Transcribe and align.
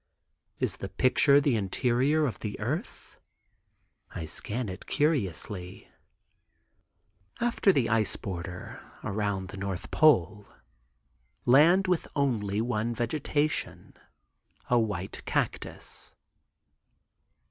Is 0.57 0.77
the 0.77 0.89
picture 0.89 1.39
the 1.39 1.55
interior 1.55 2.25
of 2.25 2.39
the 2.39 2.59
earth? 2.59 3.19
I 4.15 4.25
scan 4.25 4.67
it 4.67 4.87
curiously. 4.87 5.89
After 7.39 7.71
the 7.71 7.87
ice 7.87 8.15
border 8.15 8.79
(around 9.03 9.49
the 9.49 9.57
north 9.57 9.91
pole) 9.91 10.47
land 11.45 11.85
with 11.85 12.07
one 12.15 12.41
only 12.41 12.93
vegetation, 12.95 13.93
a 14.71 14.79
white 14.79 15.23
cactus. 15.25 16.15